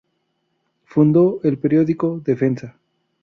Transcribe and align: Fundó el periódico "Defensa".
Fundó 0.85 1.39
el 1.43 1.59
periódico 1.59 2.19
"Defensa". 2.25 2.75